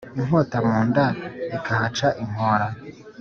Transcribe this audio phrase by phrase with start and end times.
[0.19, 1.05] inkota munda
[1.57, 2.67] ikahaca inkora